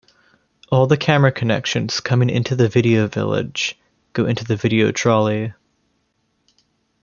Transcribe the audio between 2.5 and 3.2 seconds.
the video